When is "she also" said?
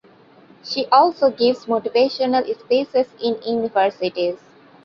0.63-1.29